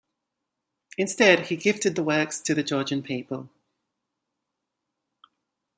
Instead, 0.97 1.45
he 1.45 1.55
gifted 1.55 1.95
the 1.95 2.01
works 2.01 2.39
to 2.41 2.55
the 2.55 2.63
Georgian 2.63 3.03
people. 3.03 3.51